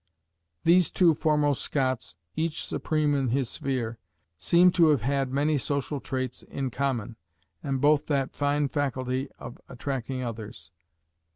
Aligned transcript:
These 0.63 0.89
two 0.89 1.13
foremost 1.13 1.61
Scots, 1.61 2.15
each 2.35 2.65
supreme 2.65 3.13
in 3.13 3.27
his 3.27 3.51
sphere, 3.51 3.99
seem 4.35 4.71
to 4.71 4.87
have 4.87 5.01
had 5.01 5.29
many 5.31 5.59
social 5.59 5.99
traits 5.99 6.41
in 6.41 6.71
common, 6.71 7.17
and 7.61 7.79
both 7.79 8.07
that 8.07 8.33
fine 8.35 8.67
faculty 8.67 9.29
of 9.37 9.59
attracting 9.69 10.23
others. 10.23 10.71